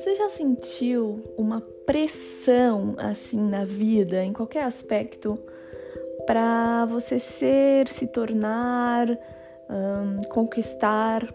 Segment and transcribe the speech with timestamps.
[0.00, 5.38] Você já sentiu uma pressão assim na vida, em qualquer aspecto,
[6.26, 11.28] para você ser, se tornar, um, conquistar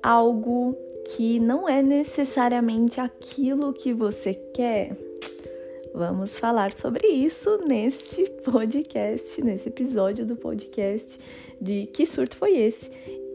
[0.00, 0.76] algo
[1.16, 4.96] que não é necessariamente aquilo que você quer?
[5.92, 11.18] Vamos falar sobre isso neste podcast, nesse episódio do podcast
[11.60, 12.88] de Que Surto Foi Esse?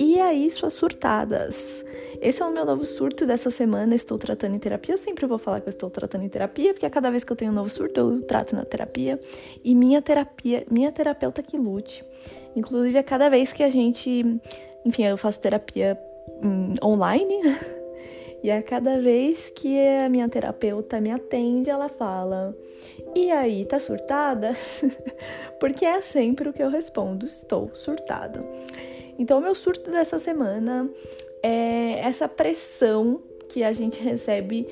[0.04, 1.86] E aí, suas surtadas?
[2.20, 3.94] Esse é o meu novo surto dessa semana.
[3.94, 4.96] Estou tratando em terapia.
[4.96, 7.32] Eu sempre vou falar que eu estou tratando em terapia, porque a cada vez que
[7.32, 9.20] eu tenho um novo surto, eu trato na terapia.
[9.64, 12.04] E minha terapia, minha terapeuta que lute.
[12.56, 14.26] Inclusive, a cada vez que a gente.
[14.84, 15.96] Enfim, eu faço terapia
[16.44, 17.36] hum, online.
[18.44, 22.58] E a cada vez que a minha terapeuta me atende, ela fala:
[23.14, 24.58] E aí, tá surtada?
[25.62, 28.44] Porque é sempre o que eu respondo: Estou surtada.
[29.18, 30.90] Então, o meu surto dessa semana
[31.44, 34.68] é essa pressão que a gente recebe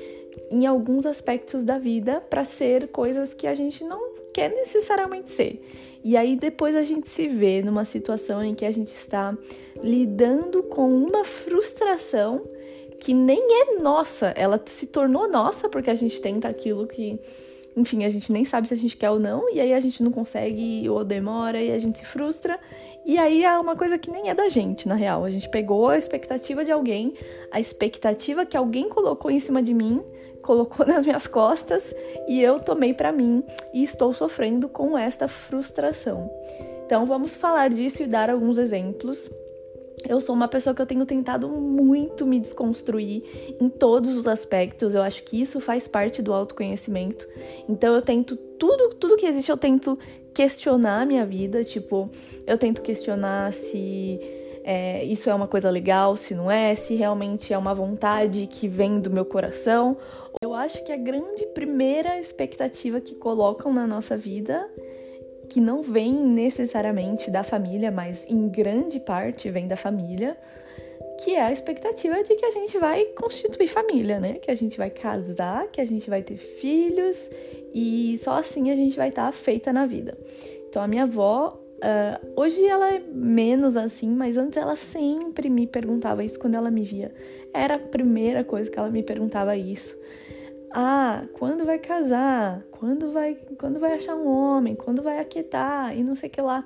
[0.51, 5.61] em alguns aspectos da vida para ser coisas que a gente não quer necessariamente ser.
[6.03, 9.37] E aí depois a gente se vê numa situação em que a gente está
[9.83, 12.47] lidando com uma frustração
[12.99, 17.19] que nem é nossa, ela se tornou nossa porque a gente tenta aquilo que
[17.75, 20.03] enfim, a gente nem sabe se a gente quer ou não, e aí a gente
[20.03, 22.59] não consegue ou demora e a gente se frustra.
[23.05, 25.23] E aí é uma coisa que nem é da gente, na real.
[25.23, 27.13] A gente pegou a expectativa de alguém,
[27.51, 30.03] a expectativa que alguém colocou em cima de mim,
[30.41, 31.93] colocou nas minhas costas
[32.27, 36.29] e eu tomei para mim e estou sofrendo com esta frustração.
[36.85, 39.29] Então vamos falar disso e dar alguns exemplos
[40.07, 43.23] eu sou uma pessoa que eu tenho tentado muito me desconstruir
[43.59, 44.95] em todos os aspectos.
[44.95, 47.27] Eu acho que isso faz parte do autoconhecimento.
[47.67, 49.97] Então eu tento tudo, tudo que existe eu tento
[50.33, 52.09] questionar a minha vida, tipo,
[52.47, 54.19] eu tento questionar se
[54.63, 58.67] é, isso é uma coisa legal, se não é, se realmente é uma vontade que
[58.67, 59.97] vem do meu coração.
[60.41, 64.69] Eu acho que a grande primeira expectativa que colocam na nossa vida
[65.49, 70.37] que não vem necessariamente da família, mas em grande parte vem da família,
[71.23, 74.33] que é a expectativa de que a gente vai constituir família, né?
[74.35, 77.29] Que a gente vai casar, que a gente vai ter filhos
[77.73, 80.17] e só assim a gente vai estar tá feita na vida.
[80.69, 85.67] Então a minha avó, uh, hoje ela é menos assim, mas antes ela sempre me
[85.67, 87.11] perguntava isso quando ela me via.
[87.53, 89.97] Era a primeira coisa que ela me perguntava isso.
[90.71, 92.63] Ah, quando vai casar?
[92.71, 94.75] Quando vai, quando vai achar um homem?
[94.75, 95.97] Quando vai aquietar?
[95.97, 96.63] E não sei o que lá.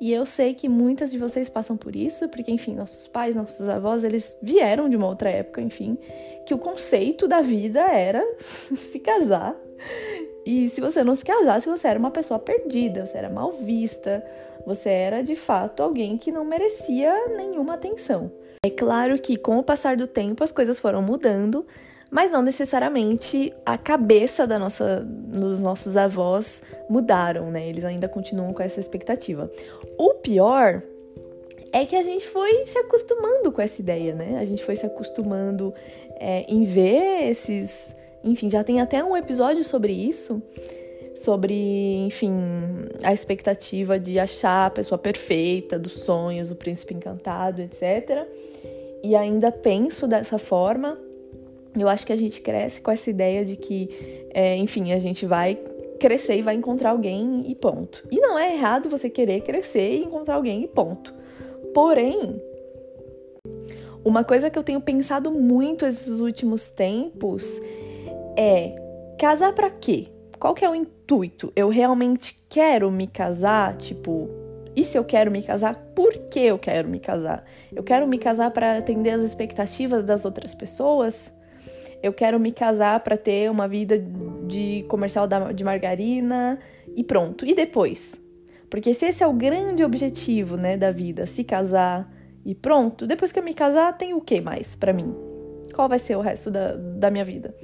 [0.00, 3.68] E eu sei que muitas de vocês passam por isso, porque, enfim, nossos pais, nossos
[3.68, 5.98] avós, eles vieram de uma outra época, enfim,
[6.46, 9.54] que o conceito da vida era se casar.
[10.46, 14.24] E se você não se casasse, você era uma pessoa perdida, você era mal vista,
[14.64, 18.32] você era de fato alguém que não merecia nenhuma atenção.
[18.64, 21.66] É claro que com o passar do tempo as coisas foram mudando,
[22.10, 27.68] mas não necessariamente a cabeça da nossa, dos nossos avós mudaram, né?
[27.68, 29.50] Eles ainda continuam com essa expectativa.
[29.96, 30.82] O pior
[31.72, 34.38] é que a gente foi se acostumando com essa ideia, né?
[34.40, 35.72] A gente foi se acostumando
[36.16, 37.94] é, em ver esses.
[38.24, 40.42] Enfim, já tem até um episódio sobre isso.
[41.14, 41.54] Sobre,
[42.06, 42.32] enfim,
[43.02, 48.26] a expectativa de achar a pessoa perfeita, dos sonhos, o príncipe encantado, etc.
[49.02, 50.98] E ainda penso dessa forma,
[51.76, 55.26] eu acho que a gente cresce com essa ideia de que, é, enfim, a gente
[55.26, 55.58] vai
[55.98, 58.06] crescer e vai encontrar alguém e ponto.
[58.10, 61.14] E não é errado você querer crescer e encontrar alguém e ponto.
[61.74, 62.40] Porém,
[64.04, 67.60] uma coisa que eu tenho pensado muito esses últimos tempos
[68.36, 68.74] é
[69.18, 70.08] casar para quê?
[70.38, 71.52] Qual que é o intuito?
[71.54, 74.28] Eu realmente quero me casar, tipo,
[74.74, 77.44] e se eu quero me casar, por que eu quero me casar?
[77.70, 81.30] Eu quero me casar para atender as expectativas das outras pessoas?
[82.02, 83.98] Eu quero me casar para ter uma vida
[84.46, 86.58] de comercial de margarina
[86.96, 87.46] e pronto.
[87.46, 88.20] E depois?
[88.68, 92.10] Porque se esse é o grande objetivo, né, da vida, se casar
[92.44, 95.14] e pronto, depois que eu me casar, tem o que mais para mim?
[95.74, 97.54] Qual vai ser o resto da, da minha vida?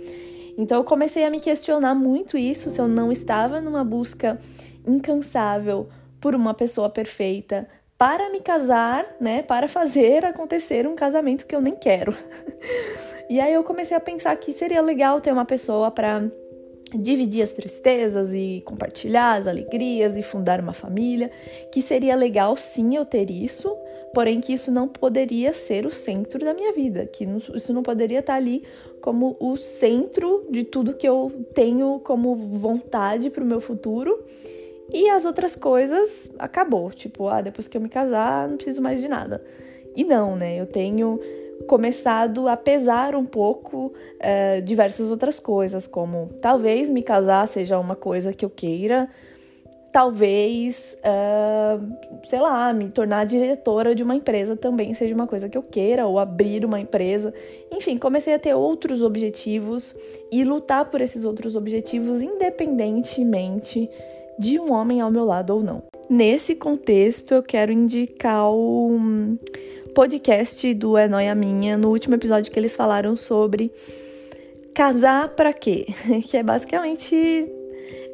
[0.59, 4.39] Então eu comecei a me questionar muito isso, se eu não estava numa busca
[4.87, 5.89] incansável
[6.21, 7.69] por uma pessoa perfeita
[7.99, 12.15] para me casar, né, para fazer acontecer um casamento que eu nem quero.
[13.29, 16.31] E aí eu comecei a pensar que seria legal ter uma pessoa para
[16.95, 21.31] dividir as tristezas e compartilhar as alegrias e fundar uma família,
[21.73, 23.77] que seria legal sim eu ter isso,
[24.15, 28.21] porém que isso não poderia ser o centro da minha vida, que isso não poderia
[28.21, 28.63] estar ali
[29.01, 34.25] como o centro de tudo que eu tenho como vontade para o meu futuro.
[34.93, 39.01] E as outras coisas acabou, tipo, ah, depois que eu me casar, não preciso mais
[39.01, 39.45] de nada.
[39.97, 40.61] E não, né?
[40.61, 41.21] Eu tenho
[41.67, 47.97] começado a pesar um pouco uh, diversas outras coisas, como talvez me casar seja uma
[47.97, 49.09] coisa que eu queira,
[49.91, 55.57] talvez, uh, sei lá, me tornar diretora de uma empresa também seja uma coisa que
[55.57, 57.33] eu queira, ou abrir uma empresa.
[57.73, 59.97] Enfim, comecei a ter outros objetivos
[60.31, 63.89] e lutar por esses outros objetivos independentemente
[64.39, 65.83] de um homem ao meu lado ou não.
[66.09, 68.99] Nesse contexto, eu quero indicar o
[69.95, 73.73] podcast do É Noia Minha, no último episódio que eles falaram sobre
[74.75, 75.87] casar para quê?
[76.29, 77.51] Que é basicamente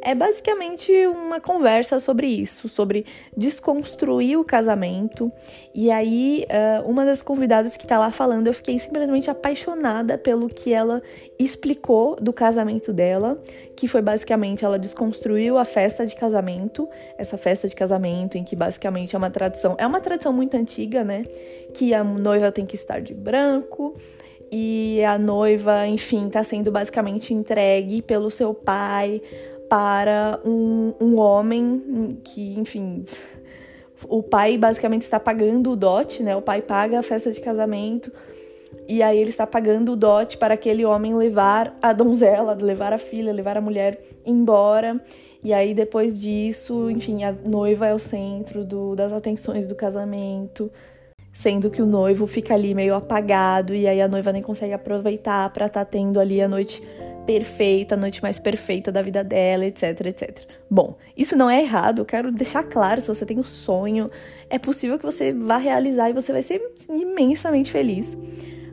[0.02, 3.06] é basicamente uma conversa sobre isso, sobre
[3.36, 5.32] desconstruir o casamento.
[5.74, 10.48] E aí, uh, uma das convidadas que tá lá falando, eu fiquei simplesmente apaixonada pelo
[10.48, 11.02] que ela
[11.38, 13.40] explicou do casamento dela,
[13.76, 18.56] que foi basicamente ela desconstruiu a festa de casamento, essa festa de casamento em que
[18.56, 21.24] basicamente é uma tradição, é uma tradição muito antiga, né?
[21.72, 23.96] Que a noiva tem que estar de branco,
[24.54, 29.22] e a noiva, enfim, está sendo basicamente entregue pelo seu pai
[29.72, 33.06] para um, um homem que, enfim,
[34.06, 36.36] o pai basicamente está pagando o dote, né?
[36.36, 38.12] O pai paga a festa de casamento
[38.86, 42.98] e aí ele está pagando o dote para aquele homem levar a donzela, levar a
[42.98, 45.00] filha, levar a mulher embora.
[45.42, 50.70] E aí depois disso, enfim, a noiva é o centro do, das atenções do casamento,
[51.32, 55.50] sendo que o noivo fica ali meio apagado e aí a noiva nem consegue aproveitar
[55.50, 56.82] para estar tá tendo ali a noite
[57.26, 60.40] perfeita, a noite mais perfeita da vida dela, etc, etc.
[60.70, 64.10] Bom, isso não é errado, eu quero deixar claro, se você tem um sonho,
[64.50, 68.16] é possível que você vá realizar e você vai ser imensamente feliz.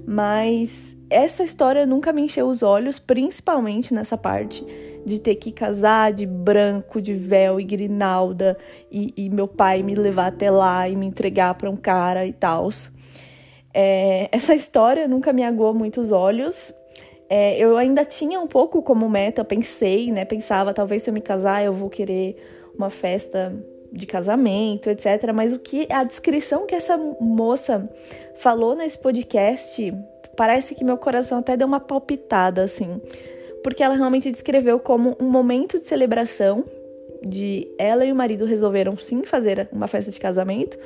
[0.06, 4.66] Mas essa história nunca me encheu os olhos, principalmente nessa parte
[5.06, 8.58] de ter que casar de branco, de véu e grinalda,
[8.92, 12.34] e, e meu pai me levar até lá e me entregar para um cara e
[12.34, 12.70] tal.
[13.74, 16.74] É, essa história nunca me agou muitos olhos,
[17.30, 20.26] é, eu ainda tinha um pouco como meta, pensei, né?
[20.26, 22.36] Pensava, talvez se eu me casar, eu vou querer
[22.76, 23.56] uma festa
[23.92, 25.32] de casamento, etc.
[25.34, 27.88] Mas o que a descrição que essa moça
[28.36, 29.94] falou nesse podcast,
[30.36, 33.00] parece que meu coração até deu uma palpitada, assim.
[33.64, 36.66] Porque ela realmente descreveu como um momento de celebração,
[37.22, 40.80] de ela e o marido resolveram sim fazer uma festa de casamento,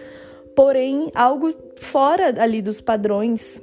[0.53, 3.61] porém algo fora ali dos padrões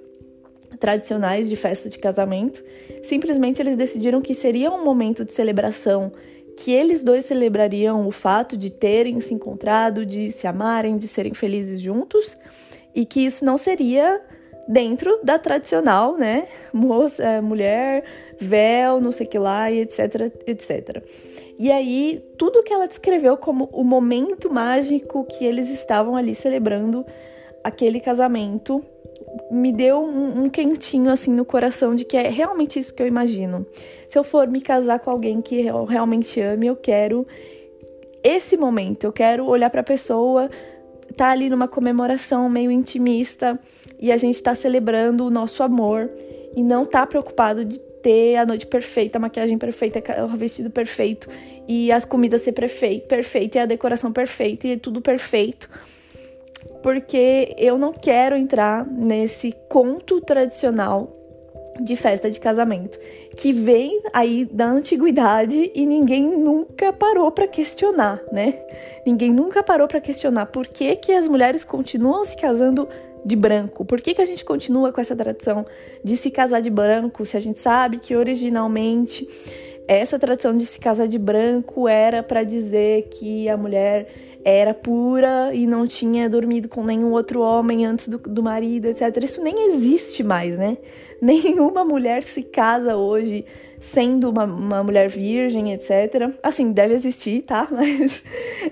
[0.80, 2.64] tradicionais de festa de casamento.
[3.02, 6.10] Simplesmente eles decidiram que seria um momento de celebração,
[6.56, 11.34] que eles dois celebrariam o fato de terem se encontrado, de se amarem, de serem
[11.34, 12.36] felizes juntos,
[12.94, 14.20] e que isso não seria
[14.66, 16.48] dentro da tradicional, né?
[16.72, 18.04] Moça, é, mulher,
[18.38, 21.02] véu, não sei que lá, e etc, etc.
[21.58, 27.04] E aí, tudo que ela descreveu como o momento mágico que eles estavam ali celebrando
[27.62, 28.82] aquele casamento
[29.50, 33.06] me deu um, um, quentinho assim no coração de que é realmente isso que eu
[33.06, 33.66] imagino.
[34.08, 37.26] Se eu for me casar com alguém que eu realmente ame, eu quero
[38.22, 40.50] esse momento, eu quero olhar para a pessoa,
[41.16, 43.58] tá ali numa comemoração meio intimista
[43.98, 46.10] e a gente tá celebrando o nosso amor
[46.54, 51.28] e não tá preocupado de ter a noite perfeita, a maquiagem perfeita, o vestido perfeito
[51.68, 55.68] e as comidas ser perfeita e a decoração perfeita e tudo perfeito
[56.82, 61.16] porque eu não quero entrar nesse conto tradicional
[61.80, 62.98] de festa de casamento,
[63.36, 68.60] que vem aí da antiguidade e ninguém nunca parou para questionar, né?
[69.06, 72.88] Ninguém nunca parou para questionar por que, que as mulheres continuam se casando
[73.24, 73.84] de branco.
[73.84, 75.64] Por que, que a gente continua com essa tradição
[76.04, 79.26] de se casar de branco, se a gente sabe que originalmente
[79.86, 85.50] essa tradição de se casar de branco era para dizer que a mulher era pura
[85.52, 89.22] e não tinha dormido com nenhum outro homem antes do, do marido, etc.
[89.22, 90.78] Isso nem existe mais, né?
[91.20, 93.44] Nenhuma mulher se casa hoje
[93.78, 96.32] sendo uma, uma mulher virgem, etc.
[96.42, 97.68] Assim, deve existir, tá?
[97.72, 98.22] Mas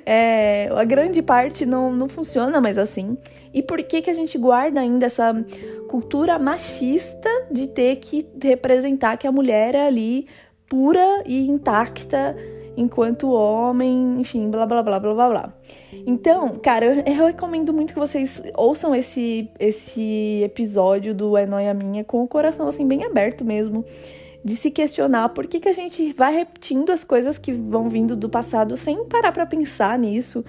[0.04, 3.16] é, a grande parte não, não funciona mais assim.
[3.52, 5.32] E por que, que a gente guarda ainda essa
[5.88, 10.26] cultura machista de ter que representar que a mulher é ali
[10.68, 12.36] pura e intacta
[12.78, 15.54] enquanto homem, enfim, blá blá blá blá blá blá.
[16.06, 21.74] Então, cara, eu, eu recomendo muito que vocês ouçam esse, esse episódio do É Noia
[21.74, 23.84] Minha com o coração assim bem aberto mesmo.
[24.44, 28.14] De se questionar por que, que a gente vai repetindo as coisas que vão vindo
[28.14, 30.44] do passado sem parar para pensar nisso.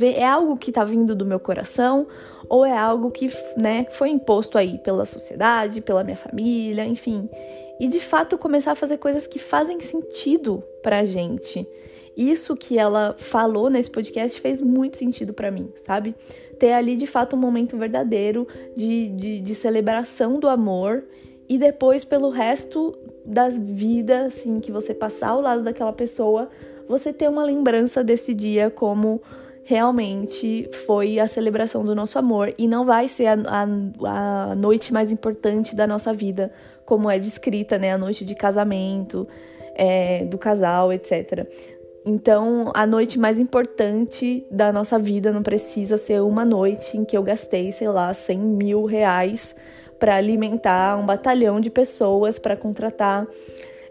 [0.00, 2.06] É algo que tá vindo do meu coração
[2.48, 7.28] ou é algo que, né, foi imposto aí pela sociedade, pela minha família, enfim
[7.78, 11.66] e de fato começar a fazer coisas que fazem sentido pra gente
[12.16, 16.14] isso que ela falou nesse podcast fez muito sentido para mim, sabe?
[16.58, 21.04] Ter ali de fato um momento verdadeiro de, de, de celebração do amor
[21.48, 26.48] e depois pelo resto das vidas, assim, que você passar ao lado daquela pessoa,
[26.88, 29.20] você ter uma lembrança desse dia como
[29.64, 34.92] realmente foi a celebração do nosso amor e não vai ser a, a, a noite
[34.92, 36.52] mais importante da nossa vida,
[36.84, 37.92] como é descrita, né?
[37.92, 39.26] A noite de casamento
[39.74, 41.46] é, do casal, etc.
[42.06, 47.16] Então, a noite mais importante da nossa vida não precisa ser uma noite em que
[47.16, 49.56] eu gastei, sei lá, 100 mil reais
[49.98, 53.26] para alimentar um batalhão de pessoas, para contratar,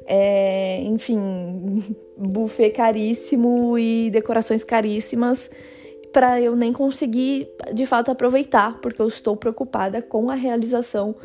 [0.06, 1.84] é, enfim,
[2.16, 5.50] buffet caríssimo e decorações caríssimas,
[6.12, 11.16] para eu nem conseguir de fato aproveitar, porque eu estou preocupada com a realização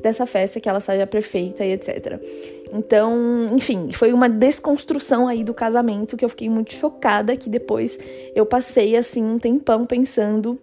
[0.00, 2.20] dessa festa, que ela seja perfeita e etc.
[2.72, 7.98] Então, enfim, foi uma desconstrução aí do casamento que eu fiquei muito chocada, que depois
[8.34, 10.58] eu passei assim um tempão pensando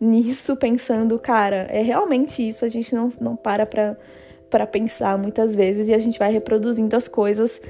[0.00, 3.96] nisso, pensando, cara, é realmente isso, a gente não, não para pra,
[4.50, 7.60] pra pensar muitas vezes e a gente vai reproduzindo as coisas,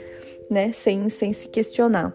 [0.50, 2.14] né, sem, sem se questionar.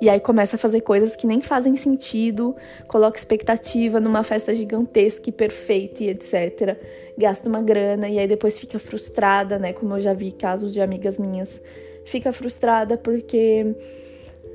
[0.00, 2.54] E aí começa a fazer coisas que nem fazem sentido,
[2.86, 6.78] coloca expectativa numa festa gigantesca e perfeita e etc.
[7.16, 9.72] Gasta uma grana e aí depois fica frustrada, né?
[9.72, 11.62] Como eu já vi casos de amigas minhas.
[12.04, 13.74] Fica frustrada porque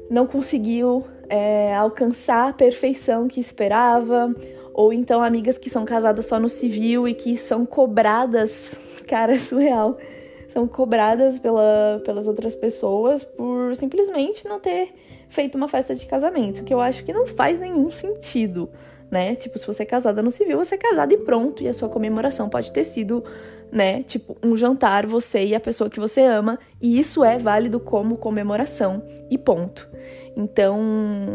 [0.10, 4.34] não conseguiu é, alcançar a perfeição que esperava,
[4.74, 8.77] ou então amigas que são casadas só no civil e que são cobradas,
[9.08, 9.98] cara, é surreal,
[10.51, 14.94] são cobradas pela, pelas outras pessoas por simplesmente não ter
[15.29, 18.70] feito uma festa de casamento, que eu acho que não faz nenhum sentido,
[19.12, 19.36] né?
[19.36, 21.88] Tipo, se você é casada no civil, você é casada e pronto, e a sua
[21.88, 23.24] comemoração pode ter sido,
[23.72, 27.79] né, tipo, um jantar, você e a pessoa que você ama, e isso é válido
[27.79, 29.88] como comemoração e ponto.
[30.36, 30.79] Então,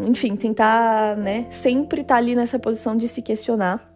[0.07, 3.93] enfim, tentar, né, sempre estar tá ali nessa posição de se questionar.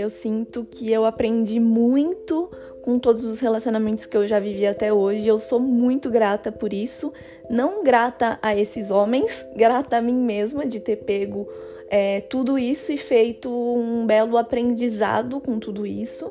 [0.00, 2.48] Eu sinto que eu aprendi muito
[2.82, 5.26] com todos os relacionamentos que eu já vivi até hoje.
[5.26, 7.12] Eu sou muito grata por isso.
[7.50, 11.48] Não grata a esses homens, grata a mim mesma de ter pego
[11.90, 16.30] é, tudo isso e feito um belo aprendizado com tudo isso.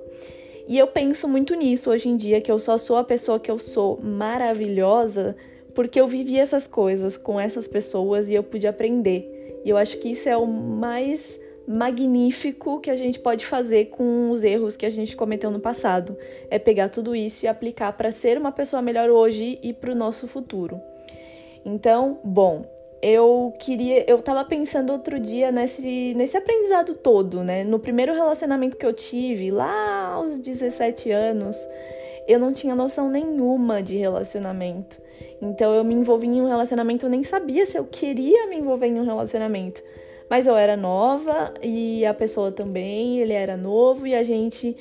[0.65, 3.51] E eu penso muito nisso hoje em dia, que eu só sou a pessoa que
[3.51, 5.35] eu sou maravilhosa
[5.75, 9.61] porque eu vivi essas coisas com essas pessoas e eu pude aprender.
[9.65, 14.31] E eu acho que isso é o mais magnífico que a gente pode fazer com
[14.31, 16.17] os erros que a gente cometeu no passado.
[16.49, 19.95] É pegar tudo isso e aplicar para ser uma pessoa melhor hoje e para o
[19.95, 20.79] nosso futuro.
[21.65, 22.65] Então, bom,
[23.01, 24.09] eu queria.
[24.09, 27.65] Eu tava pensando outro dia nesse, nesse aprendizado todo, né?
[27.65, 31.57] No primeiro relacionamento que eu tive, lá aos 17 anos,
[32.27, 35.01] eu não tinha noção nenhuma de relacionamento.
[35.41, 38.87] Então eu me envolvi em um relacionamento, eu nem sabia se eu queria me envolver
[38.87, 39.81] em um relacionamento.
[40.29, 44.75] Mas eu era nova e a pessoa também, ele era novo e a gente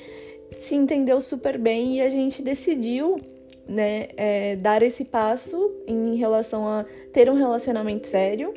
[0.51, 3.17] se entendeu super bem e a gente decidiu,
[3.67, 8.53] né, é, dar esse passo em relação a ter um relacionamento sério.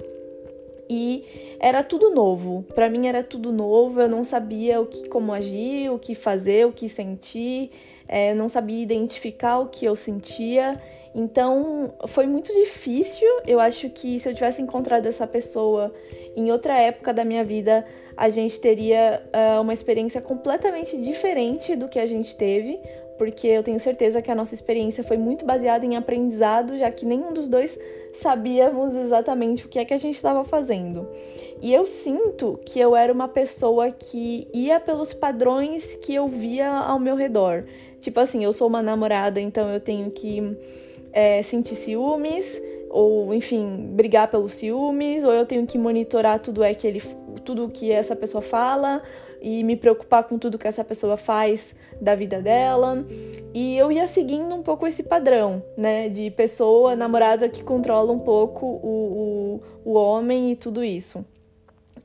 [0.88, 2.64] E era tudo novo.
[2.74, 4.00] Para mim era tudo novo.
[4.00, 7.70] Eu não sabia o que, como agir, o que fazer, o que sentir.
[8.08, 10.76] É, não sabia identificar o que eu sentia.
[11.14, 13.28] Então foi muito difícil.
[13.46, 15.92] Eu acho que se eu tivesse encontrado essa pessoa
[16.36, 17.84] em outra época da minha vida,
[18.16, 22.78] a gente teria uh, uma experiência completamente diferente do que a gente teve,
[23.18, 27.04] porque eu tenho certeza que a nossa experiência foi muito baseada em aprendizado, já que
[27.04, 27.78] nenhum dos dois
[28.14, 31.08] sabíamos exatamente o que é que a gente estava fazendo.
[31.60, 36.70] E eu sinto que eu era uma pessoa que ia pelos padrões que eu via
[36.70, 37.64] ao meu redor.
[38.00, 40.56] Tipo assim, eu sou uma namorada, então eu tenho que
[41.12, 46.74] é, sentir ciúmes, ou enfim, brigar pelos ciúmes, ou eu tenho que monitorar tudo é
[46.74, 47.00] que ele
[47.44, 49.02] tudo que essa pessoa fala
[49.40, 53.04] e me preocupar com tudo que essa pessoa faz da vida dela.
[53.54, 58.18] E eu ia seguindo um pouco esse padrão, né, de pessoa namorada que controla um
[58.18, 61.24] pouco o, o, o homem e tudo isso.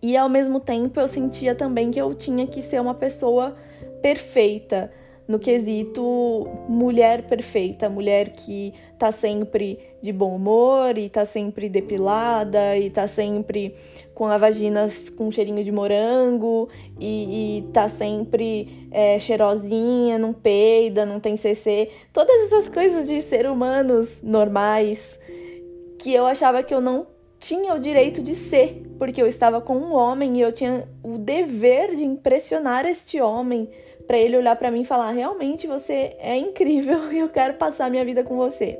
[0.01, 3.55] E ao mesmo tempo eu sentia também que eu tinha que ser uma pessoa
[4.01, 4.91] perfeita,
[5.27, 12.77] no quesito mulher perfeita, mulher que tá sempre de bom humor e tá sempre depilada
[12.77, 13.75] e tá sempre
[14.13, 21.05] com a vagina com cheirinho de morango e, e tá sempre é, cheirosinha, não peida,
[21.05, 21.89] não tem CC.
[22.13, 25.19] Todas essas coisas de ser humanos normais
[25.97, 27.07] que eu achava que eu não
[27.39, 31.17] tinha o direito de ser, porque eu estava com um homem e eu tinha o
[31.17, 33.69] dever de impressionar este homem
[34.07, 37.89] para ele olhar para mim e falar: "Realmente você é incrível e eu quero passar
[37.89, 38.79] minha vida com você".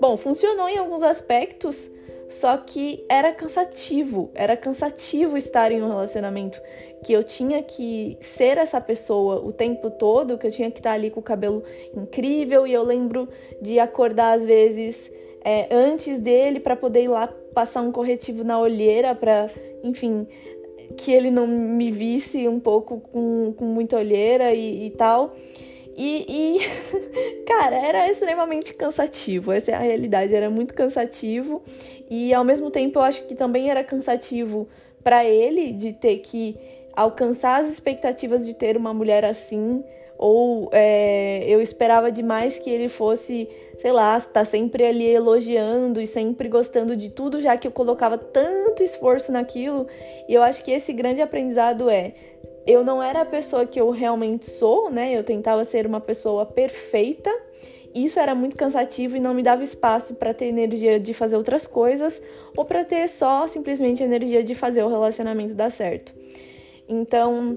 [0.00, 1.90] Bom, funcionou em alguns aspectos,
[2.28, 6.60] só que era cansativo, era cansativo estar em um relacionamento
[7.04, 10.92] que eu tinha que ser essa pessoa o tempo todo, que eu tinha que estar
[10.92, 11.62] ali com o cabelo
[11.94, 13.28] incrível e eu lembro
[13.62, 15.12] de acordar às vezes
[15.44, 19.48] é, antes dele para poder ir lá passar um corretivo na olheira para,
[19.84, 20.26] enfim,
[20.96, 25.34] que ele não me visse um pouco com, com muita olheira e, e tal.
[25.96, 29.50] E, e, cara, era extremamente cansativo.
[29.52, 31.62] Essa é a realidade, era muito cansativo.
[32.10, 34.68] E ao mesmo tempo eu acho que também era cansativo
[35.02, 36.56] para ele de ter que
[36.94, 39.82] alcançar as expectativas de ter uma mulher assim.
[40.18, 46.00] Ou é, eu esperava demais que ele fosse, sei lá, estar tá sempre ali elogiando
[46.00, 49.86] e sempre gostando de tudo, já que eu colocava tanto esforço naquilo.
[50.28, 52.14] E eu acho que esse grande aprendizado é
[52.66, 55.16] eu não era a pessoa que eu realmente sou, né?
[55.16, 57.30] Eu tentava ser uma pessoa perfeita.
[57.94, 61.66] Isso era muito cansativo e não me dava espaço para ter energia de fazer outras
[61.66, 62.20] coisas
[62.56, 66.12] ou para ter só simplesmente energia de fazer o relacionamento dar certo.
[66.88, 67.56] Então,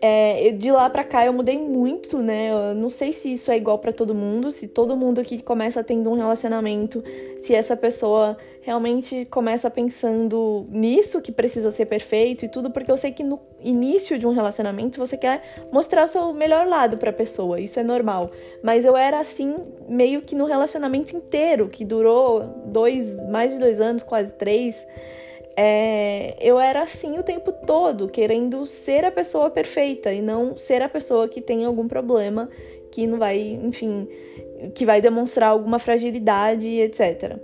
[0.00, 2.50] é, de lá pra cá eu mudei muito, né?
[2.50, 5.82] Eu não sei se isso é igual para todo mundo, se todo mundo que começa
[5.82, 7.02] tendo um relacionamento,
[7.40, 12.96] se essa pessoa realmente começa pensando nisso que precisa ser perfeito e tudo, porque eu
[12.96, 17.10] sei que no início de um relacionamento você quer mostrar o seu melhor lado para
[17.10, 18.30] a pessoa, isso é normal.
[18.62, 19.56] Mas eu era assim
[19.88, 24.86] meio que no relacionamento inteiro, que durou dois, mais de dois anos, quase três
[25.60, 30.82] é, eu era assim o tempo todo, querendo ser a pessoa perfeita e não ser
[30.82, 32.48] a pessoa que tem algum problema,
[32.92, 34.06] que não vai, enfim,
[34.72, 37.40] que vai demonstrar alguma fragilidade, etc.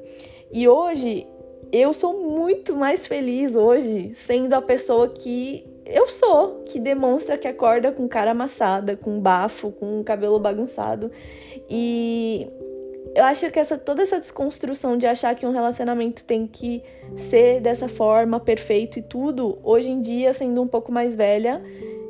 [0.53, 1.27] E hoje
[1.73, 7.49] eu sou muito mais feliz hoje sendo a pessoa que eu sou, que demonstra que
[7.49, 11.11] acorda com cara amassada, com bafo, com cabelo bagunçado.
[11.69, 12.49] E
[13.15, 16.83] eu acho que essa toda essa desconstrução de achar que um relacionamento tem que
[17.17, 21.63] ser dessa forma, perfeito e tudo, hoje em dia, sendo um pouco mais velha,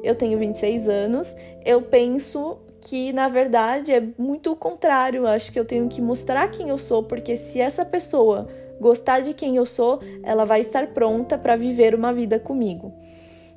[0.02, 1.34] eu tenho 26 anos,
[1.64, 5.22] eu penso que na verdade é muito o contrário.
[5.22, 8.46] Eu acho que eu tenho que mostrar quem eu sou, porque se essa pessoa
[8.80, 12.92] gostar de quem eu sou, ela vai estar pronta para viver uma vida comigo.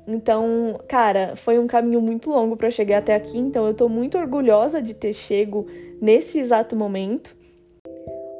[0.06, 4.16] Então, cara, foi um caminho muito longo para chegar até aqui, então eu tô muito
[4.16, 5.66] orgulhosa de ter chego
[6.00, 7.36] nesse exato momento.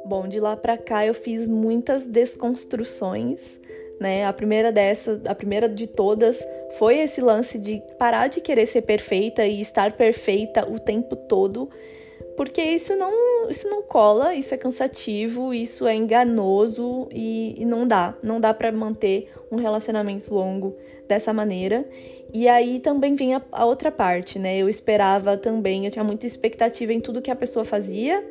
[0.05, 3.59] Bom, de lá para cá eu fiz muitas desconstruções,
[3.99, 4.25] né?
[4.25, 6.43] A primeira dessa, a primeira de todas
[6.77, 11.69] foi esse lance de parar de querer ser perfeita e estar perfeita o tempo todo,
[12.35, 17.85] porque isso não, isso não cola, isso é cansativo, isso é enganoso e, e não
[17.85, 20.75] dá, não dá para manter um relacionamento longo
[21.07, 21.85] dessa maneira.
[22.33, 24.57] E aí também vem a, a outra parte, né?
[24.57, 28.23] Eu esperava também, eu tinha muita expectativa em tudo que a pessoa fazia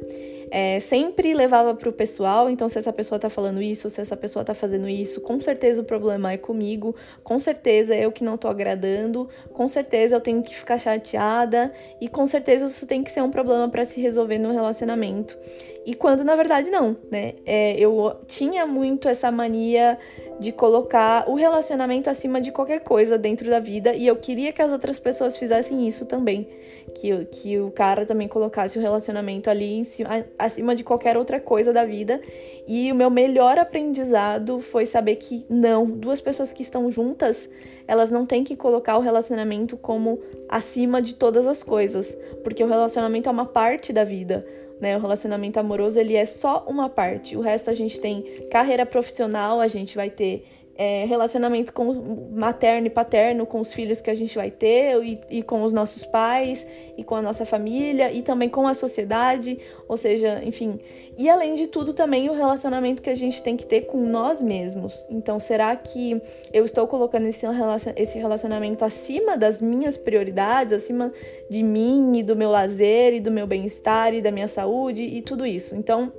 [0.51, 2.51] é, sempre levava para o pessoal.
[2.51, 5.81] Então, se essa pessoa tá falando isso, se essa pessoa tá fazendo isso, com certeza
[5.81, 10.21] o problema é comigo, com certeza é eu que não tô agradando, com certeza eu
[10.21, 14.01] tenho que ficar chateada e com certeza isso tem que ser um problema para se
[14.01, 15.37] resolver no relacionamento.
[15.85, 17.35] E quando na verdade não, né?
[17.47, 19.99] É, eu tinha muito essa mania
[20.39, 24.63] de colocar o relacionamento acima de qualquer coisa dentro da vida e eu queria que
[24.63, 26.49] as outras pessoas fizessem isso também.
[26.95, 31.73] Que, que o cara também colocasse o relacionamento ali cima, acima de qualquer outra coisa
[31.73, 32.21] da vida.
[32.67, 37.49] E o meu melhor aprendizado foi saber que não, duas pessoas que estão juntas,
[37.87, 42.69] elas não têm que colocar o relacionamento como acima de todas as coisas, porque o
[42.69, 44.47] relacionamento é uma parte da vida
[44.81, 44.97] né?
[44.97, 47.37] O relacionamento amoroso ele é só uma parte.
[47.37, 50.47] O resto a gente tem carreira profissional, a gente vai ter
[50.79, 55.21] é, relacionamento com materno e paterno, com os filhos que a gente vai ter, e,
[55.29, 56.65] e, com os nossos pais,
[56.97, 60.79] e com a nossa família, e também com a sociedade, ou seja, enfim.
[61.17, 64.41] E além de tudo, também o relacionamento que a gente tem que ter com nós
[64.41, 65.05] mesmos.
[65.11, 71.13] Então, será que eu estou colocando esse, relacionamento acima das minhas prioridades, acima
[71.51, 75.23] de mim e do meu lazer, e do meu bem-estar, e da minha saúde, e
[75.23, 75.75] tudo isso?
[75.75, 76.13] Então,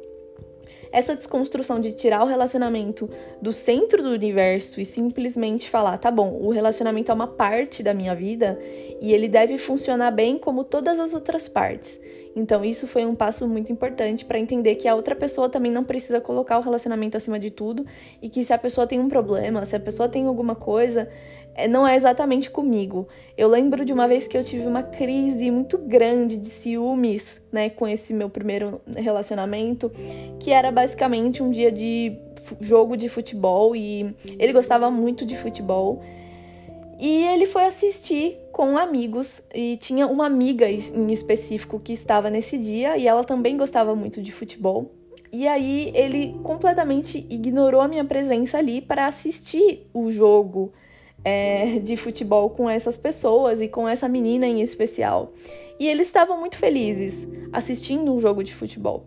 [0.92, 3.10] essa desconstrução de tirar o relacionamento
[3.42, 7.94] do centro do universo e simplesmente falar, tá bom, o relacionamento é uma parte da
[7.94, 8.60] minha vida
[9.00, 12.00] e ele deve funcionar bem como todas as outras partes.
[12.36, 15.84] Então, isso foi um passo muito importante para entender que a outra pessoa também não
[15.84, 17.86] precisa colocar o relacionamento acima de tudo
[18.22, 21.10] e que se a pessoa tem um problema, se a pessoa tem alguma coisa,
[21.68, 23.08] não é exatamente comigo.
[23.38, 27.70] Eu lembro de uma vez que eu tive uma crise muito grande de ciúmes, né,
[27.70, 29.92] com esse meu primeiro relacionamento,
[30.40, 32.18] que era basicamente um dia de
[32.60, 36.02] jogo de futebol e ele gostava muito de futebol.
[37.00, 42.58] E ele foi assistir com amigos e tinha uma amiga em específico que estava nesse
[42.58, 44.92] dia e ela também gostava muito de futebol.
[45.32, 50.74] E aí ele completamente ignorou a minha presença ali para assistir o jogo
[51.24, 55.34] é, de futebol com essas pessoas e com essa menina em especial.
[55.80, 59.06] E eles estavam muito felizes assistindo um jogo de futebol.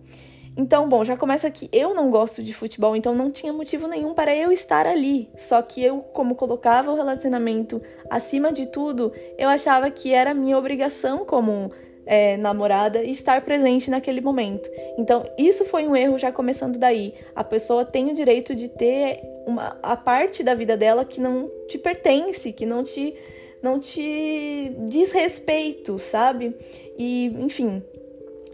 [0.54, 4.12] Então, bom, já começa que eu não gosto de futebol, então não tinha motivo nenhum
[4.12, 5.30] para eu estar ali.
[5.36, 10.58] Só que eu, como colocava o relacionamento acima de tudo, eu achava que era minha
[10.58, 11.72] obrigação como
[12.06, 14.68] é, namorada estar presente naquele momento.
[14.98, 17.14] Então, isso foi um erro já começando daí.
[17.34, 21.50] A pessoa tem o direito de ter uma, a parte da vida dela que não
[21.68, 23.14] te pertence, que não te,
[23.62, 26.54] não te diz respeito, sabe?
[26.98, 27.82] E, enfim.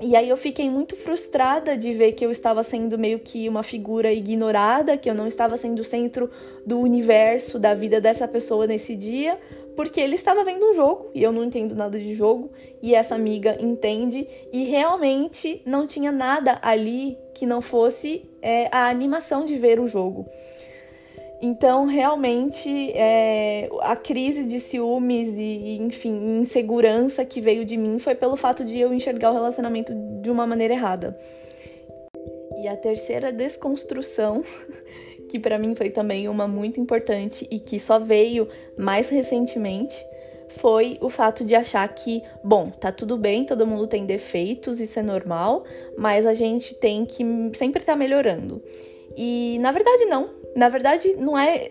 [0.01, 3.65] E aí eu fiquei muito frustrada de ver que eu estava sendo meio que uma
[3.65, 6.31] figura ignorada, que eu não estava sendo o centro
[6.65, 9.37] do universo da vida dessa pessoa nesse dia,
[9.79, 12.51] porque ele estava vendo um jogo e eu não entendo nada de jogo
[12.83, 18.89] e essa amiga entende e realmente não tinha nada ali que não fosse é, a
[18.89, 20.29] animação de ver o jogo.
[21.41, 28.17] Então, realmente, é, a crise de ciúmes e, enfim, insegurança que veio de mim foi
[28.17, 31.17] pelo fato de eu enxergar o relacionamento de uma maneira errada.
[32.61, 34.43] E a terceira desconstrução
[35.29, 39.97] que para mim foi também uma muito importante e que só veio mais recentemente,
[40.49, 44.99] foi o fato de achar que, bom, tá tudo bem, todo mundo tem defeitos, isso
[44.99, 45.65] é normal,
[45.97, 47.23] mas a gente tem que
[47.55, 48.63] sempre estar tá melhorando.
[49.17, 50.31] E na verdade não.
[50.57, 51.69] Na verdade não é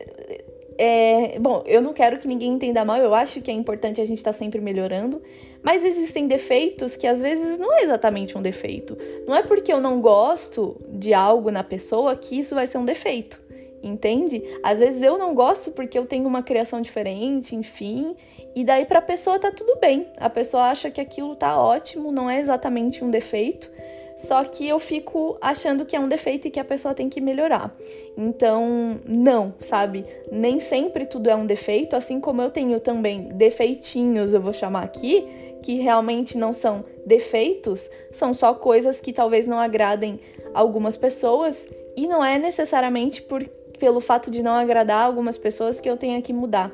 [0.80, 4.06] é, bom, eu não quero que ninguém entenda mal, eu acho que é importante a
[4.06, 5.20] gente estar tá sempre melhorando,
[5.63, 8.96] mas existem defeitos que às vezes não é exatamente um defeito.
[9.28, 12.86] Não é porque eu não gosto de algo na pessoa que isso vai ser um
[12.86, 13.46] defeito
[13.81, 14.43] entende?
[14.63, 18.15] Às vezes eu não gosto porque eu tenho uma criação diferente, enfim,
[18.55, 20.07] e daí para a pessoa tá tudo bem.
[20.17, 23.69] A pessoa acha que aquilo tá ótimo, não é exatamente um defeito,
[24.17, 27.21] só que eu fico achando que é um defeito e que a pessoa tem que
[27.21, 27.71] melhorar.
[28.17, 30.03] Então, não, sabe?
[30.31, 34.83] Nem sempre tudo é um defeito, assim como eu tenho também defeitinhos, eu vou chamar
[34.83, 35.23] aqui,
[35.61, 40.19] que realmente não são defeitos, são só coisas que talvez não agradem
[40.53, 45.89] algumas pessoas e não é necessariamente por pelo fato de não agradar algumas pessoas que
[45.89, 46.71] eu tenha que mudar.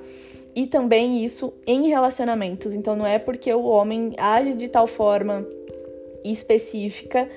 [0.55, 2.73] E também isso em relacionamentos.
[2.73, 5.45] Então não é porque o homem age de tal forma
[6.23, 7.29] específica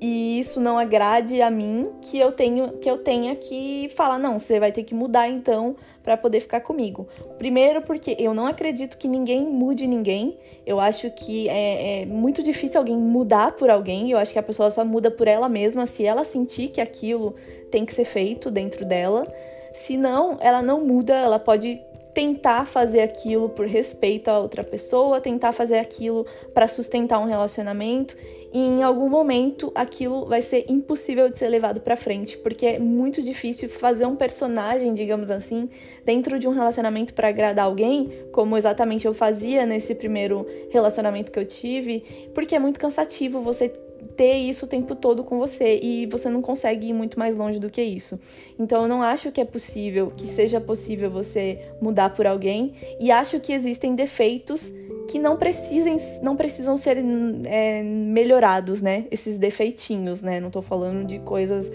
[0.00, 4.38] e isso não agrade a mim que eu tenho que eu tenha que falar não,
[4.38, 7.06] você vai ter que mudar então para poder ficar comigo.
[7.36, 10.38] Primeiro porque eu não acredito que ninguém mude ninguém.
[10.64, 14.10] Eu acho que é, é muito difícil alguém mudar por alguém.
[14.10, 17.34] Eu acho que a pessoa só muda por ela mesma se ela sentir que aquilo
[17.70, 19.26] tem que ser feito dentro dela.
[19.72, 21.80] Se não, ela não muda, ela pode
[22.12, 28.16] tentar fazer aquilo por respeito a outra pessoa, tentar fazer aquilo para sustentar um relacionamento
[28.52, 32.78] e em algum momento aquilo vai ser impossível de ser levado para frente, porque é
[32.78, 35.68] muito difícil fazer um personagem, digamos assim,
[36.04, 41.38] dentro de um relacionamento para agradar alguém, como exatamente eu fazia nesse primeiro relacionamento que
[41.38, 43.72] eu tive, porque é muito cansativo você
[44.20, 47.58] ter isso o tempo todo com você e você não consegue ir muito mais longe
[47.58, 48.20] do que isso.
[48.58, 53.10] Então eu não acho que é possível, que seja possível você mudar por alguém e
[53.10, 54.74] acho que existem defeitos
[55.08, 56.98] que não precisem, não precisam ser
[57.46, 59.06] é, melhorados, né?
[59.10, 60.38] Esses defeitinhos, né?
[60.38, 61.72] Não tô falando de coisas,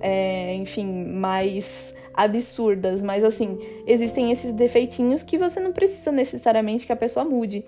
[0.00, 3.58] é, enfim, mais absurdas, mas assim,
[3.88, 7.64] existem esses defeitinhos que você não precisa necessariamente que a pessoa mude.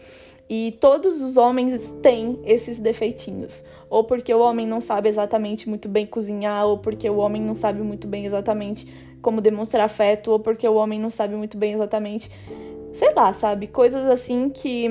[0.49, 3.63] E todos os homens têm esses defeitinhos.
[3.91, 7.55] Ou porque o homem não sabe exatamente muito bem cozinhar, ou porque o homem não
[7.55, 8.87] sabe muito bem exatamente
[9.21, 12.31] como demonstrar afeto, ou porque o homem não sabe muito bem exatamente,
[12.93, 13.67] sei lá, sabe?
[13.67, 14.89] Coisas assim que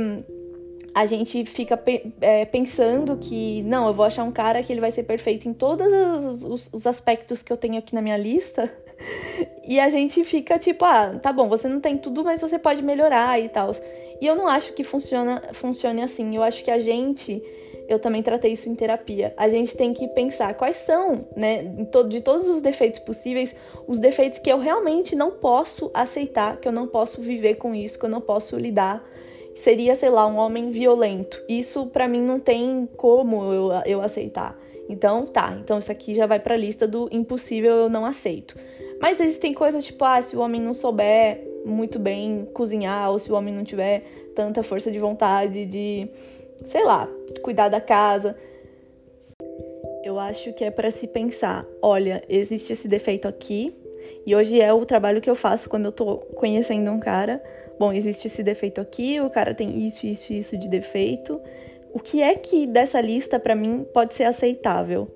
[0.93, 1.81] a gente fica
[2.19, 5.53] é, pensando que, não, eu vou achar um cara que ele vai ser perfeito em
[5.53, 8.71] todos os, os, os aspectos que eu tenho aqui na minha lista.
[9.65, 12.81] E a gente fica tipo, ah, tá bom, você não tem tudo, mas você pode
[12.81, 13.71] melhorar e tal.
[14.19, 16.35] E eu não acho que funciona, funcione assim.
[16.35, 17.41] Eu acho que a gente,
[17.89, 19.33] eu também tratei isso em terapia.
[19.35, 21.63] A gente tem que pensar quais são, né,
[22.07, 23.55] de todos os defeitos possíveis,
[23.87, 27.97] os defeitos que eu realmente não posso aceitar, que eu não posso viver com isso,
[27.97, 29.03] que eu não posso lidar.
[29.55, 31.43] Seria, sei lá, um homem violento.
[31.49, 34.57] Isso para mim não tem como eu, eu aceitar.
[34.87, 35.57] Então, tá.
[35.59, 38.55] Então isso aqui já vai pra lista do impossível eu não aceito.
[39.01, 43.31] Mas existem coisas tipo, ah, se o homem não souber muito bem cozinhar, ou se
[43.31, 44.03] o homem não tiver
[44.35, 46.07] tanta força de vontade de,
[46.65, 47.09] sei lá,
[47.41, 48.35] cuidar da casa.
[50.03, 53.75] Eu acho que é para se pensar, olha, existe esse defeito aqui,
[54.25, 57.43] e hoje é o trabalho que eu faço quando eu tô conhecendo um cara,
[57.77, 61.39] bom, existe esse defeito aqui, o cara tem isso, isso, isso de defeito.
[61.93, 65.07] O que é que dessa lista para mim pode ser aceitável?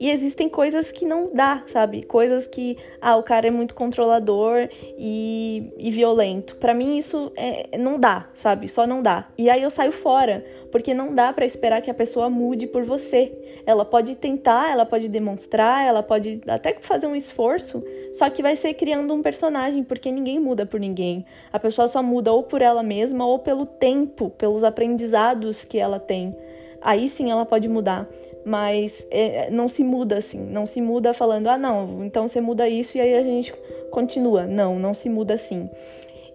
[0.00, 2.04] E existem coisas que não dá, sabe?
[2.04, 6.56] Coisas que, ah, o cara é muito controlador e, e violento.
[6.56, 8.68] Para mim isso é, não dá, sabe?
[8.68, 9.28] Só não dá.
[9.36, 12.84] E aí eu saio fora, porque não dá para esperar que a pessoa mude por
[12.84, 13.32] você.
[13.66, 17.82] Ela pode tentar, ela pode demonstrar, ela pode até fazer um esforço,
[18.12, 21.26] só que vai ser criando um personagem, porque ninguém muda por ninguém.
[21.52, 25.98] A pessoa só muda ou por ela mesma ou pelo tempo, pelos aprendizados que ela
[25.98, 26.36] tem.
[26.80, 28.08] Aí sim ela pode mudar
[28.48, 32.66] mas é, não se muda assim, não se muda falando, ah, não, então você muda
[32.66, 33.52] isso e aí a gente
[33.90, 34.46] continua.
[34.46, 35.68] Não, não se muda assim.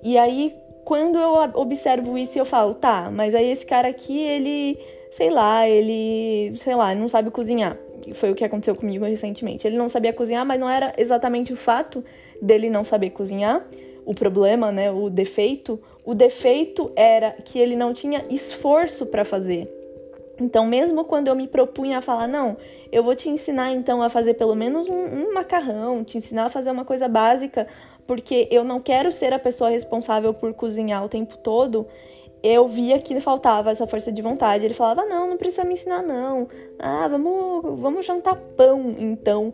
[0.04, 0.54] E aí,
[0.86, 4.78] quando eu observo isso, eu falo, tá, mas aí esse cara aqui, ele,
[5.12, 7.76] sei lá, ele, sei lá, não sabe cozinhar.
[8.14, 9.66] Foi o que aconteceu comigo recentemente.
[9.66, 12.06] Ele não sabia cozinhar, mas não era exatamente o fato
[12.40, 13.66] dele não saber cozinhar,
[14.06, 15.80] o problema, né, o defeito.
[16.06, 19.83] O defeito era que ele não tinha esforço para fazer.
[20.40, 22.58] Então, mesmo quando eu me propunha a falar, não,
[22.92, 26.50] eu vou te ensinar então a fazer pelo menos um, um, macarrão, te ensinar a
[26.50, 27.68] fazer uma coisa básica,
[28.08, 31.88] porque eu não quero ser a pessoa responsável por cozinhar o tempo todo,
[32.44, 34.66] eu via que faltava essa força de vontade.
[34.66, 36.50] Ele falava, não, não precisa me ensinar, não.
[36.78, 39.54] Ah, vamos, vamos jantar pão, então,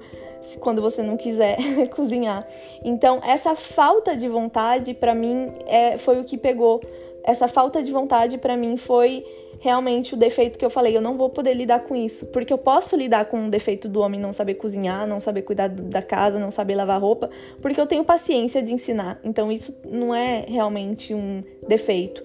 [0.60, 1.58] quando você não quiser
[1.96, 2.48] cozinhar.
[2.84, 6.82] Então, essa falta de vontade, para mim, é, foi o que pegou.
[7.24, 9.24] Essa falta de vontade, para mim, foi
[9.60, 12.58] realmente o defeito que eu falei, eu não vou poder lidar com isso, porque eu
[12.58, 16.40] posso lidar com o defeito do homem não saber cozinhar, não saber cuidar da casa,
[16.40, 17.30] não saber lavar roupa,
[17.62, 19.20] porque eu tenho paciência de ensinar.
[19.24, 22.24] Então isso não é realmente um defeito,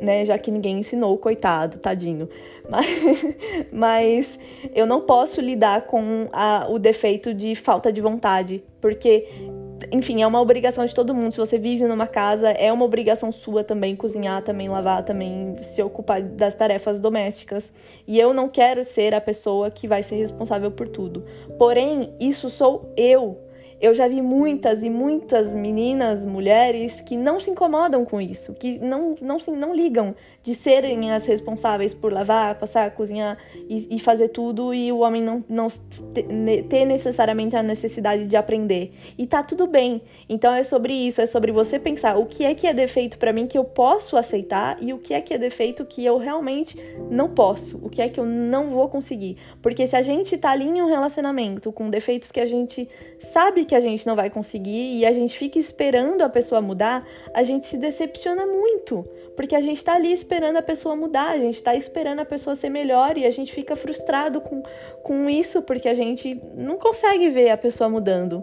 [0.00, 0.24] né?
[0.24, 2.28] Já que ninguém ensinou, coitado, tadinho.
[2.68, 3.36] Mas,
[3.72, 4.38] mas
[4.74, 9.26] eu não posso lidar com a, o defeito de falta de vontade, porque
[9.90, 11.32] enfim, é uma obrigação de todo mundo.
[11.32, 15.82] Se você vive numa casa, é uma obrigação sua também cozinhar, também lavar, também se
[15.82, 17.72] ocupar das tarefas domésticas.
[18.06, 21.24] E eu não quero ser a pessoa que vai ser responsável por tudo.
[21.58, 23.38] Porém, isso sou eu.
[23.80, 28.76] Eu já vi muitas e muitas meninas, mulheres que não se incomodam com isso, que
[28.80, 33.36] não, não, se, não ligam de serem as responsáveis por lavar, passar, cozinhar
[33.68, 35.68] e, e fazer tudo e o homem não, não
[36.68, 38.94] ter necessariamente a necessidade de aprender.
[39.18, 40.00] E tá tudo bem.
[40.28, 43.32] Então é sobre isso, é sobre você pensar o que é que é defeito para
[43.32, 46.78] mim que eu posso aceitar e o que é que é defeito que eu realmente
[47.10, 49.36] não posso, o que é que eu não vou conseguir.
[49.60, 52.88] Porque se a gente tá ali em um relacionamento com defeitos que a gente
[53.20, 57.06] sabe que a gente não vai conseguir e a gente fica esperando a pessoa mudar,
[57.34, 59.04] a gente se decepciona muito.
[59.36, 62.54] Porque a gente tá ali esperando a pessoa mudar, a gente tá esperando a pessoa
[62.54, 64.62] ser melhor e a gente fica frustrado com,
[65.02, 68.42] com isso porque a gente não consegue ver a pessoa mudando.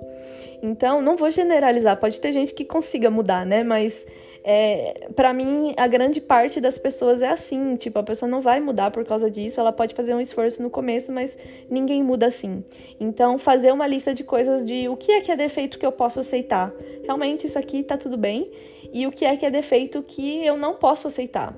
[0.61, 3.63] Então, não vou generalizar, pode ter gente que consiga mudar, né?
[3.63, 4.05] Mas
[4.47, 8.59] é, para mim, a grande parte das pessoas é assim, tipo, a pessoa não vai
[8.59, 11.35] mudar por causa disso, ela pode fazer um esforço no começo, mas
[11.67, 12.63] ninguém muda assim.
[12.99, 15.91] Então, fazer uma lista de coisas de o que é que é defeito que eu
[15.91, 16.71] posso aceitar.
[17.03, 18.51] Realmente isso aqui tá tudo bem,
[18.93, 21.57] e o que é que é defeito que eu não posso aceitar.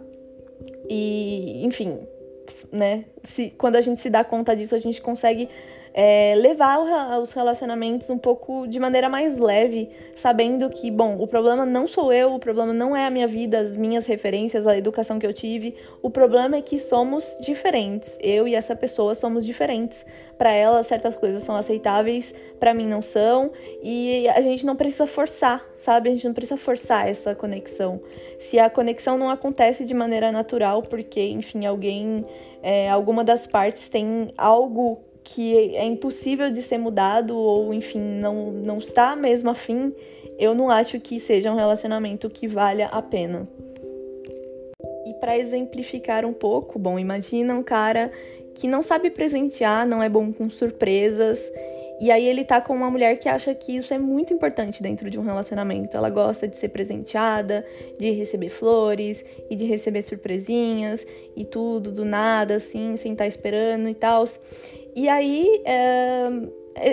[0.89, 1.99] E, enfim,
[2.71, 3.05] né?
[3.23, 5.49] Se, quando a gente se dá conta disso, a gente consegue
[5.99, 6.79] é, levar
[7.19, 12.13] os relacionamentos um pouco de maneira mais leve, sabendo que, bom, o problema não sou
[12.13, 15.33] eu, o problema não é a minha vida, as minhas referências, a educação que eu
[15.33, 15.73] tive.
[15.99, 18.15] O problema é que somos diferentes.
[18.21, 20.05] Eu e essa pessoa somos diferentes.
[20.37, 25.07] Para ela, certas coisas são aceitáveis, para mim não são, e a gente não precisa
[25.07, 26.09] forçar, sabe?
[26.09, 27.99] A gente não precisa forçar essa conexão.
[28.37, 32.23] Se a conexão não acontece de maneira natural, porque, enfim, alguém,
[32.61, 38.49] é, alguma das partes tem algo que é impossível de ser mudado ou, enfim, não,
[38.49, 39.93] não está mesmo afim,
[40.39, 43.45] eu não acho que seja um relacionamento que valha a pena.
[45.05, 48.09] E para exemplificar um pouco, bom, imagina um cara
[48.55, 51.51] que não sabe presentear, não é bom com surpresas
[51.99, 55.09] e aí ele tá com uma mulher que acha que isso é muito importante dentro
[55.09, 55.97] de um relacionamento.
[55.97, 57.65] Ela gosta de ser presenteada,
[57.99, 63.27] de receber flores e de receber surpresinhas e tudo do nada, assim, sem estar tá
[63.27, 64.25] esperando e tal.
[64.97, 66.27] E aí, é,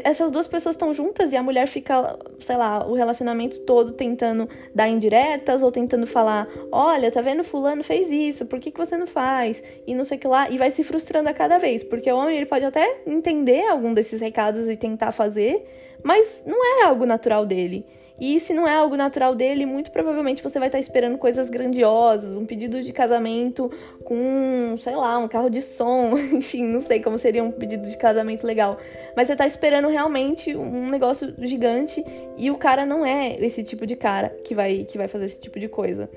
[0.05, 4.47] essas duas pessoas estão juntas e a mulher fica, sei lá, o relacionamento todo tentando
[4.75, 8.99] dar indiretas ou tentando falar: olha, tá vendo, Fulano fez isso, por que, que você
[8.99, 9.63] não faz?
[9.87, 10.51] E não sei o que lá.
[10.51, 13.95] E vai se frustrando a cada vez, porque o homem ele pode até entender algum
[13.95, 15.65] desses recados e tentar fazer,
[16.05, 17.87] mas não é algo natural dele.
[18.21, 22.37] E se não é algo natural dele, muito provavelmente você vai estar esperando coisas grandiosas,
[22.37, 23.69] um pedido de casamento
[24.05, 27.97] com, sei lá, um carro de som, enfim, não sei como seria um pedido de
[27.97, 28.79] casamento legal.
[29.17, 32.05] Mas você está esperando realmente um negócio gigante
[32.37, 35.41] e o cara não é esse tipo de cara que vai, que vai fazer esse
[35.41, 36.09] tipo de coisa.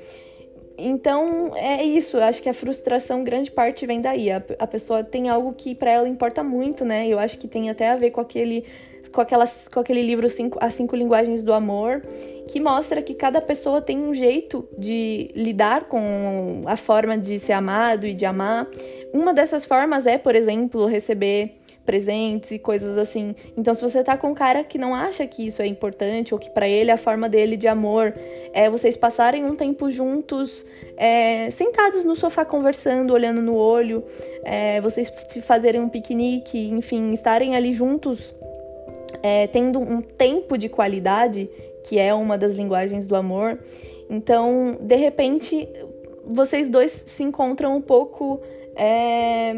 [0.78, 2.18] Então, é isso.
[2.18, 4.30] Eu acho que a frustração, grande parte, vem daí.
[4.30, 7.08] A, a pessoa tem algo que para ela importa muito, né?
[7.08, 8.64] Eu acho que tem até a ver com aquele
[9.18, 12.04] com, aquelas, com aquele livro cinco, As Cinco Linguagens do Amor,
[12.48, 17.54] que mostra que cada pessoa tem um jeito de lidar com a forma de ser
[17.54, 18.68] amado e de amar.
[19.12, 23.34] Uma dessas formas é, por exemplo, receber presentes e coisas assim.
[23.58, 26.40] Então, se você tá com um cara que não acha que isso é importante ou
[26.40, 28.14] que para ele a forma dele de amor
[28.54, 30.64] é vocês passarem um tempo juntos,
[30.96, 34.04] é, sentados no sofá conversando, olhando no olho,
[34.44, 38.36] é, vocês fazerem um piquenique, enfim, estarem ali juntos,
[39.22, 41.50] é, tendo um tempo de qualidade,
[41.84, 43.60] que é uma das linguagens do amor.
[44.10, 45.68] Então, de repente,
[46.26, 48.42] vocês dois se encontram um pouco
[48.80, 49.54] é,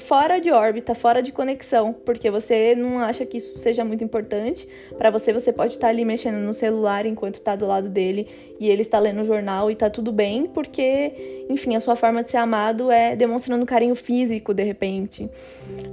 [0.00, 4.68] fora de órbita, fora de conexão, porque você não acha que isso seja muito importante.
[4.98, 8.26] Para você, você pode estar ali mexendo no celular enquanto está do lado dele
[8.58, 12.24] e ele está lendo o jornal e tá tudo bem, porque, enfim, a sua forma
[12.24, 15.30] de ser amado é demonstrando carinho físico de repente.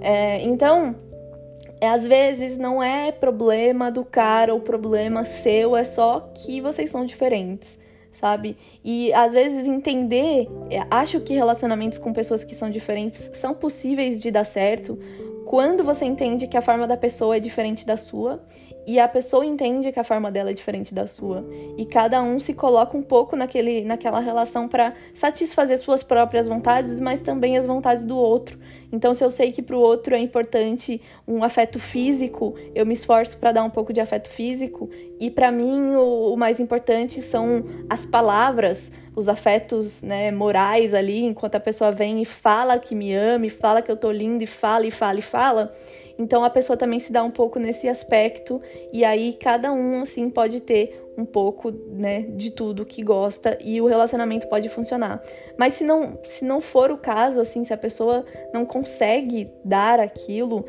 [0.01, 0.95] É, então,
[1.85, 7.05] às vezes não é problema do cara ou problema seu, é só que vocês são
[7.05, 7.81] diferentes
[8.13, 8.55] sabe?
[8.83, 14.19] E às vezes entender, é, acho que relacionamentos com pessoas que são diferentes são possíveis
[14.19, 14.97] de dar certo
[15.45, 18.41] quando você entende que a forma da pessoa é diferente da sua
[18.85, 21.45] e a pessoa entende que a forma dela é diferente da sua
[21.77, 26.99] e cada um se coloca um pouco naquele, naquela relação para satisfazer suas próprias vontades,
[26.99, 28.57] mas também as vontades do outro.
[28.93, 32.93] Então, se eu sei que para o outro é importante um afeto físico, eu me
[32.93, 34.87] esforço para dar um pouco de afeto físico
[35.19, 41.23] e para mim o, o mais importante são as palavras, os afetos né, morais ali,
[41.23, 44.43] enquanto a pessoa vem e fala que me ama, e fala que eu tô linda,
[44.43, 45.73] e fala, e fala, e fala.
[46.19, 50.29] Então a pessoa também se dá um pouco nesse aspecto, e aí cada um, assim,
[50.29, 55.21] pode ter um pouco, né, de tudo que gosta e o relacionamento pode funcionar.
[55.57, 59.99] Mas se não, se não for o caso, assim, se a pessoa não consegue dar
[59.99, 60.65] aquilo,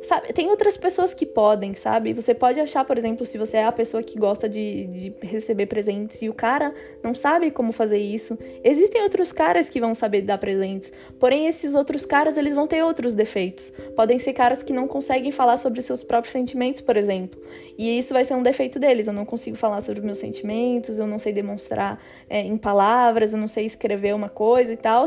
[0.00, 2.12] sabe, tem outras pessoas que podem, sabe?
[2.12, 5.66] Você pode achar, por exemplo, se você é a pessoa que gosta de, de receber
[5.66, 10.22] presentes e o cara não sabe como fazer isso, existem outros caras que vão saber
[10.22, 10.92] dar presentes.
[11.18, 13.72] Porém, esses outros caras, eles vão ter outros defeitos.
[13.94, 17.40] Podem ser caras que não conseguem falar sobre seus próprios sentimentos, por exemplo.
[17.78, 19.06] E isso vai ser um defeito deles.
[19.06, 23.38] Eu não consigo falar sobre meus sentimentos, eu não sei demonstrar é, em palavras, eu
[23.38, 25.06] não sei escrever uma coisa e tal.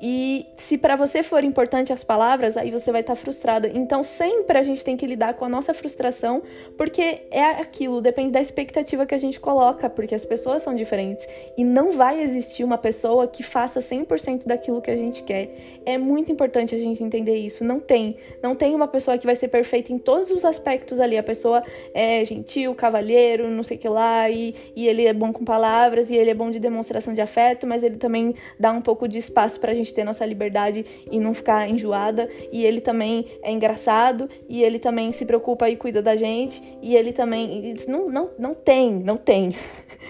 [0.00, 3.70] E se para você for importante as palavras, aí você vai estar tá frustrada.
[3.72, 6.42] Então sempre a gente tem que lidar com a nossa frustração,
[6.76, 11.26] porque é aquilo, depende da expectativa que a gente coloca, porque as pessoas são diferentes
[11.56, 15.80] e não vai existir uma pessoa que faça 100% daquilo que a gente quer.
[15.84, 17.64] É muito importante a gente entender isso.
[17.64, 21.16] Não tem, não tem uma pessoa que vai ser perfeita em todos os aspectos ali.
[21.16, 21.62] A pessoa
[21.94, 26.10] é gentil, cavalheiro, não sei o que lá, e, e ele é bom com palavras,
[26.10, 29.18] e ele é bom de demonstração de afeto, mas ele também dá um pouco de
[29.18, 32.28] espaço pra gente gente ter nossa liberdade e não ficar enjoada.
[32.52, 36.94] E ele também é engraçado, e ele também se preocupa e cuida da gente, e
[36.96, 37.74] ele também.
[37.86, 39.54] Não, não, não tem, não tem.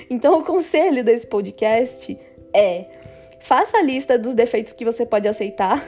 [0.08, 2.16] Então o conselho desse podcast
[2.54, 2.84] é.
[3.40, 5.84] Faça a lista dos defeitos que você pode aceitar.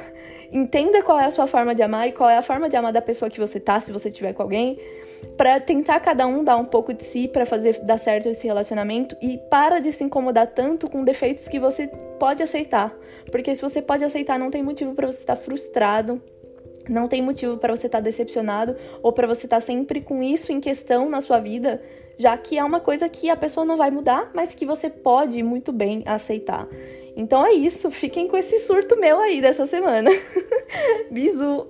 [0.53, 2.93] Entenda qual é a sua forma de amar e qual é a forma de amar
[2.93, 4.79] da pessoa que você tá, se você tiver com alguém
[5.37, 9.17] para tentar cada um dar um pouco de si para fazer dar certo esse relacionamento
[9.21, 12.95] e para de se incomodar tanto com defeitos que você pode aceitar,
[13.31, 16.21] porque se você pode aceitar, não tem motivo para você estar frustrado,
[16.89, 20.61] não tem motivo para você estar decepcionado ou para você estar sempre com isso em
[20.61, 21.83] questão na sua vida,
[22.17, 25.43] já que é uma coisa que a pessoa não vai mudar, mas que você pode
[25.43, 26.67] muito bem aceitar.
[27.19, 30.09] Então é isso, fiquem com esse surto meu aí dessa semana.
[31.11, 31.67] Bisu!